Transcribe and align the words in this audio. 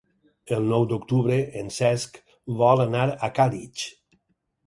El 0.55 0.63
nou 0.69 0.85
d'octubre 0.93 1.35
en 1.59 1.69
Cesc 1.75 2.17
vol 2.61 2.83
anar 2.87 3.05
a 3.11 3.29
Càlig. 3.41 3.87